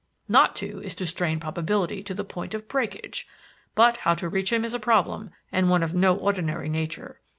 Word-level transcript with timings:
Not 0.27 0.55
to, 0.55 0.81
is 0.81 0.95
to 0.95 1.05
strain 1.05 1.39
probability 1.39 2.01
to 2.01 2.15
the 2.15 2.23
point 2.23 2.55
of 2.55 2.67
breakage. 2.67 3.27
But 3.75 3.97
how 3.97 4.15
to 4.15 4.27
reach 4.29 4.51
him 4.51 4.65
is 4.65 4.73
a 4.73 4.79
problem 4.79 5.29
and 5.51 5.69
one 5.69 5.83
of 5.83 5.93
no 5.93 6.15
ordinary 6.15 6.69
nature. 6.69 7.21